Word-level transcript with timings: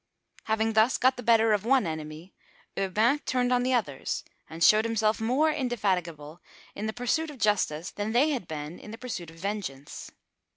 Having 0.45 0.73
thus 0.73 0.97
got 0.97 1.15
the 1.15 1.21
better 1.21 1.53
of 1.53 1.63
one 1.63 1.85
enemy, 1.85 2.33
Urbain 2.75 3.19
turned 3.19 3.53
on 3.53 3.61
the 3.61 3.75
others, 3.75 4.23
and 4.49 4.63
showed 4.63 4.83
himself 4.83 5.21
more 5.21 5.51
indefatigable 5.51 6.41
in 6.73 6.87
the 6.87 6.91
pursuit 6.91 7.29
of 7.29 7.37
justice 7.37 7.91
than 7.91 8.11
they 8.11 8.31
had 8.31 8.47
been 8.47 8.79
in 8.79 8.89
the 8.89 8.97
pursuit 8.97 9.29
of 9.29 9.35
vengeance. 9.37 10.09